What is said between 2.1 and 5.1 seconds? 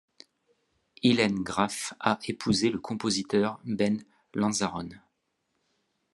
épousé le compositeur Ben Lanzarone.